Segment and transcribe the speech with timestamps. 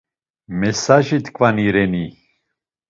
[0.61, 2.05] Mesajitkvani reni?